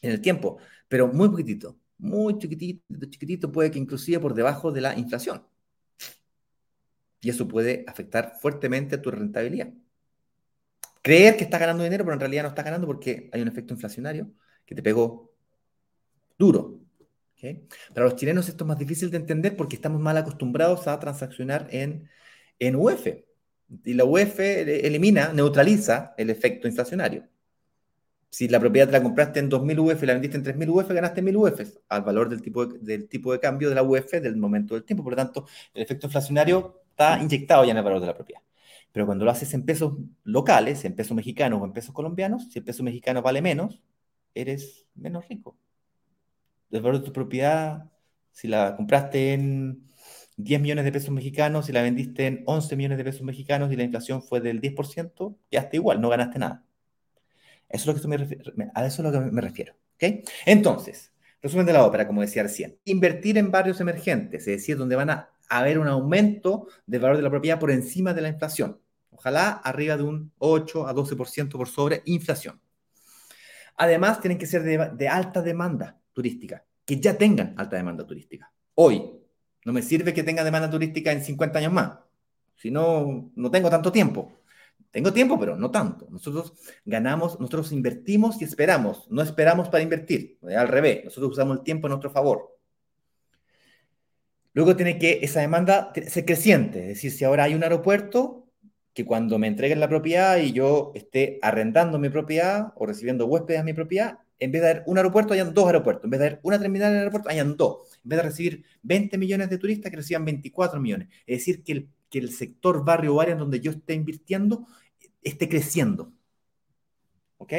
[0.00, 4.80] en el tiempo, pero muy poquitito, muy chiquitito, chiquitito, puede que inclusive por debajo de
[4.82, 5.44] la inflación.
[7.20, 9.72] Y eso puede afectar fuertemente tu rentabilidad.
[11.02, 13.74] Creer que estás ganando dinero, pero en realidad no estás ganando porque hay un efecto
[13.74, 14.30] inflacionario
[14.66, 15.32] que te pegó
[16.38, 16.82] duro,
[17.94, 21.66] para los chilenos esto es más difícil de entender porque estamos mal acostumbrados a transaccionar
[21.70, 22.08] en,
[22.58, 23.06] en UF.
[23.84, 27.26] Y la UF elimina, neutraliza el efecto inflacionario.
[28.30, 30.88] Si la propiedad te la compraste en 2.000 UF y la vendiste en 3.000 UF,
[30.90, 34.10] ganaste 1.000 UF al valor del tipo, de, del tipo de cambio de la UF
[34.12, 35.02] del momento del tiempo.
[35.02, 38.40] Por lo tanto, el efecto inflacionario está inyectado ya en el valor de la propiedad.
[38.90, 39.94] Pero cuando lo haces en pesos
[40.24, 43.82] locales, en pesos mexicanos o en pesos colombianos, si el peso mexicano vale menos,
[44.34, 45.56] eres menos rico.
[46.70, 47.90] El valor de tu propiedad,
[48.30, 49.90] si la compraste en
[50.36, 53.76] 10 millones de pesos mexicanos y la vendiste en 11 millones de pesos mexicanos y
[53.76, 56.64] la inflación fue del 10%, quedaste igual, no ganaste nada.
[57.68, 59.74] Eso es lo que me refiero, a eso es lo que me refiero.
[60.46, 62.78] Entonces, resumen de la ópera, como decía recién.
[62.84, 67.22] Invertir en barrios emergentes, es decir, donde van a haber un aumento del valor de
[67.22, 68.80] la propiedad por encima de la inflación.
[69.10, 72.60] Ojalá arriba de un 8 a 12% por sobre inflación.
[73.82, 78.52] Además, tienen que ser de, alta demanda turística, que ya tengan alta demanda turística.
[78.76, 79.10] Hoy,
[79.64, 81.98] no me sirve que tenga demanda turística en 50 años más.
[82.54, 84.38] Si no, no tengo tanto tiempo.
[84.92, 86.06] Tengo tiempo, pero no tanto.
[86.10, 86.52] Nosotros
[86.84, 89.10] ganamos, nosotros invertimos y esperamos.
[89.10, 90.38] No esperamos para invertir.
[90.56, 92.56] Al revés, nosotros usamos el tiempo a nuestro favor.
[94.52, 96.82] Luego tiene que esa demanda ser creciente.
[96.82, 98.41] Es decir, si ahora hay un aeropuerto,
[98.94, 103.60] que cuando me entreguen la propiedad y yo esté arrendando mi propiedad o recibiendo huéspedes
[103.60, 106.04] a mi propiedad, en vez de haber un aeropuerto, hayan dos aeropuertos.
[106.04, 107.98] En vez de haber una terminal en el aeropuerto, hayan dos.
[108.04, 111.08] En vez de recibir 20 millones de turistas, que reciban 24 millones.
[111.26, 114.66] Es decir, que el, que el sector barrio o área en donde yo esté invirtiendo
[115.22, 116.12] esté creciendo.
[117.38, 117.52] ¿Ok?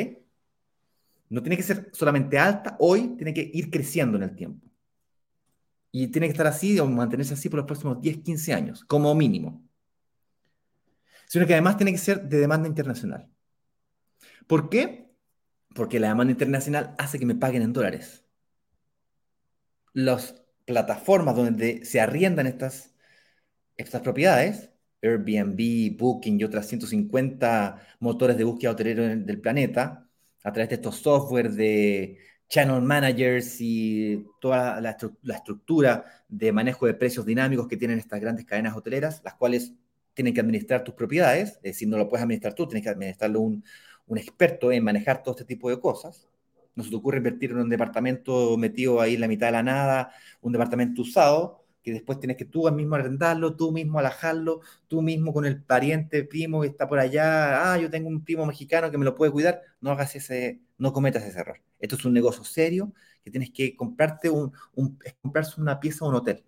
[1.29, 4.67] No tiene que ser solamente alta, hoy tiene que ir creciendo en el tiempo.
[5.91, 9.15] Y tiene que estar así o mantenerse así por los próximos 10, 15 años, como
[9.15, 9.63] mínimo.
[11.33, 13.27] Sino que además tiene que ser de demanda internacional.
[14.45, 15.15] ¿Por qué?
[15.73, 18.23] Porque la demanda internacional hace que me paguen en dólares.
[19.93, 22.93] Las plataformas donde se arriendan estas,
[23.77, 24.69] estas propiedades,
[25.01, 30.07] Airbnb, Booking y otras 150 motores de búsqueda hotelero del planeta,
[30.43, 36.85] a través de estos software de channel managers y toda la, la, estructura de manejo
[36.85, 39.73] de precios dinámicos que tienen estas grandes cadenas hoteleras, las cuales
[40.13, 43.39] tienen que administrar tus propiedades, es decir, no lo puedes administrar tú, tienes que administrarlo
[43.41, 43.63] un,
[44.15, 46.27] experto en manejar todo este tipo de cosas.
[46.75, 49.63] No se te ocurre invertir en un departamento metido ahí en la mitad de la
[49.63, 55.01] nada, un departamento usado, que después tienes que tú mismo arrendarlo, tú mismo alajarlo, tú
[55.01, 58.89] mismo con el pariente, primo que está por allá, ah, yo tengo un primo mexicano
[58.89, 61.61] que me lo puede cuidar, no hagas ese, no cometas ese error.
[61.79, 66.09] Esto es un negocio serio que tienes que comprarte un, un comprarse una pieza o
[66.09, 66.43] un hotel.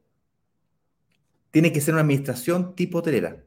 [1.52, 3.45] Tiene que ser una administración tipo hotelera.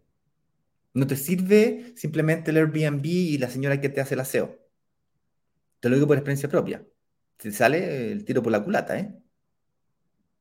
[0.94, 4.58] No te sirve simplemente el Airbnb y la señora que te hace el aseo.
[5.80, 6.86] Te lo digo por experiencia propia.
[7.36, 9.14] Te sale el tiro por la culata, ¿eh?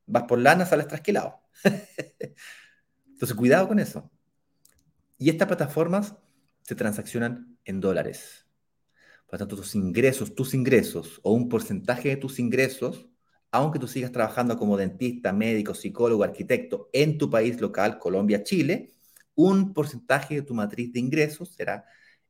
[0.08, 1.42] Vas por lana, sales trasquilado.
[3.08, 4.10] Entonces, cuidado con eso.
[5.18, 6.16] Y estas plataformas
[6.62, 8.48] se transaccionan en dólares.
[9.26, 13.08] Por lo tanto, tus ingresos, tus ingresos o un porcentaje de tus ingresos,
[13.52, 18.97] aunque tú sigas trabajando como dentista, médico, psicólogo, arquitecto en tu país local, Colombia, Chile,
[19.38, 21.86] un porcentaje de tu matriz de ingresos será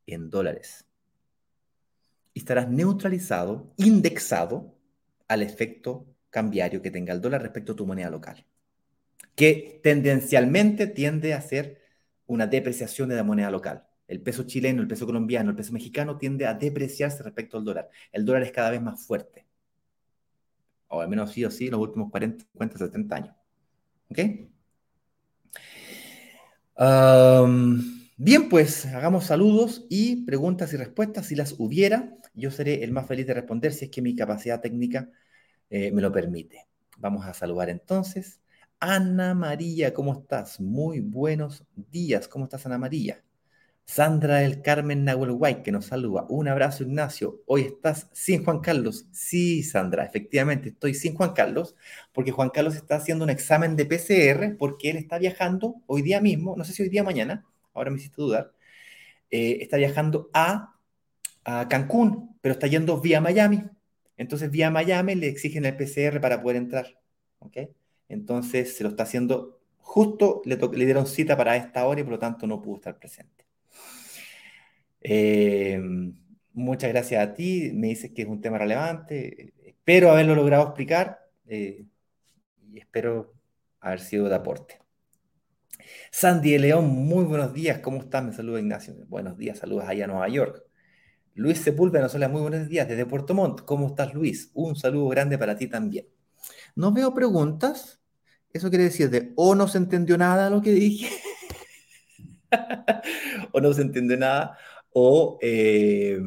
[0.05, 0.85] en dólares.
[2.33, 4.75] Y estarás neutralizado, indexado
[5.27, 8.45] al efecto cambiario que tenga el dólar respecto a tu moneda local,
[9.35, 11.81] que tendencialmente tiende a ser
[12.27, 13.87] una depreciación de la moneda local.
[14.07, 17.89] El peso chileno, el peso colombiano, el peso mexicano tiende a depreciarse respecto al dólar.
[18.11, 19.47] El dólar es cada vez más fuerte.
[20.89, 23.35] O al menos sí o sí los últimos 40, 50, 70 años.
[24.09, 24.19] ¿Ok?
[28.17, 31.27] Bien, pues hagamos saludos y preguntas y respuestas.
[31.27, 34.61] Si las hubiera, yo seré el más feliz de responder si es que mi capacidad
[34.61, 35.09] técnica
[35.69, 36.67] eh, me lo permite.
[36.97, 38.41] Vamos a saludar entonces.
[38.79, 40.59] Ana María, ¿cómo estás?
[40.59, 42.27] Muy buenos días.
[42.27, 43.23] ¿Cómo estás, Ana María?
[43.88, 46.26] Sandra del Carmen Nahuel White, que nos saluda.
[46.30, 47.41] Un abrazo, Ignacio.
[47.47, 49.08] Hoy estás sin Juan Carlos.
[49.12, 51.75] Sí, Sandra, efectivamente estoy sin Juan Carlos,
[52.12, 56.19] porque Juan Carlos está haciendo un examen de PCR, porque él está viajando hoy día
[56.21, 58.54] mismo, no sé si hoy día mañana, ahora me hiciste dudar,
[59.31, 60.75] eh, está viajando a,
[61.46, 63.63] a Cancún, pero está yendo vía Miami.
[64.17, 67.00] Entonces, vía Miami le exigen el PCR para poder entrar.
[67.40, 67.58] ¿ok?
[68.10, 72.13] Entonces, se lo está haciendo justo, le, le dieron cita para esta hora y por
[72.13, 73.46] lo tanto no pudo estar presente.
[75.10, 75.79] Eh,
[76.51, 81.19] muchas gracias a ti, me dices que es un tema relevante, espero haberlo logrado explicar
[81.45, 81.85] eh,
[82.69, 83.33] y espero
[83.79, 84.81] haber sido de aporte.
[86.12, 88.21] Sandy de León, muy buenos días, ¿cómo estás?
[88.21, 88.95] Me saluda Ignacio.
[89.08, 90.65] Buenos días, saludos allá a Nueva York.
[91.35, 93.62] Luis Sepúlveda nos hola, muy buenos días desde Puerto Montt.
[93.62, 94.51] ¿Cómo estás, Luis?
[94.55, 96.05] Un saludo grande para ti también.
[96.75, 98.01] No veo preguntas.
[98.51, 101.10] Eso quiere decir de o no se entendió nada lo que dije,
[103.53, 104.58] o no se entendió nada,
[104.94, 106.19] o eh,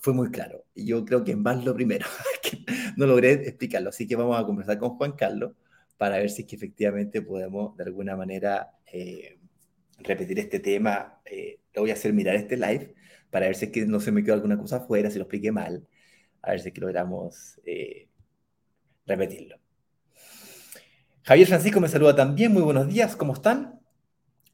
[0.00, 0.64] fue muy claro.
[0.74, 2.06] Yo creo que más lo primero,
[2.96, 5.52] no logré explicarlo, así que vamos a conversar con Juan Carlos
[5.96, 9.38] para ver si que efectivamente podemos de alguna manera eh,
[9.98, 11.20] repetir este tema.
[11.24, 12.94] Eh, lo voy a hacer mirar este live
[13.30, 15.52] para ver si es que no se me quedó alguna cosa afuera, si lo expliqué
[15.52, 15.86] mal.
[16.42, 17.58] A ver si que logramos
[19.06, 19.58] repetirlo.
[21.22, 22.52] Javier Francisco me saluda también.
[22.52, 23.80] Muy buenos días, ¿cómo están?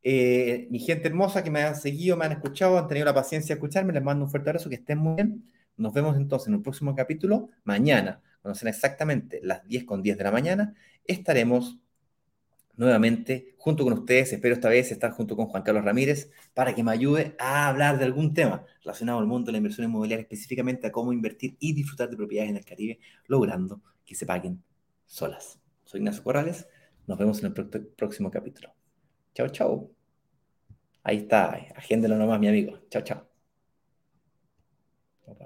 [0.00, 3.52] Eh, mi gente hermosa que me han seguido, me han escuchado, han tenido la paciencia
[3.52, 5.50] de escucharme, les mando un fuerte abrazo, que estén muy bien.
[5.76, 10.16] Nos vemos entonces en el próximo capítulo, mañana, cuando sean exactamente las 10 con 10
[10.16, 11.80] de la mañana, estaremos
[12.76, 14.32] nuevamente junto con ustedes.
[14.32, 17.98] Espero esta vez estar junto con Juan Carlos Ramírez para que me ayude a hablar
[17.98, 21.72] de algún tema relacionado al mundo de la inversión inmobiliaria, específicamente a cómo invertir y
[21.72, 24.62] disfrutar de propiedades en el Caribe, logrando que se paguen
[25.06, 25.58] solas.
[25.84, 26.68] Soy Ignacio Corrales.
[27.06, 28.74] Nos vemos en el próximo capítulo.
[29.34, 29.90] Chao, chao.
[31.02, 31.50] Ahí está.
[31.76, 32.80] Agéndelo nomás, mi amigo.
[32.88, 33.28] Chao, chao.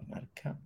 [0.06, 0.58] Marca.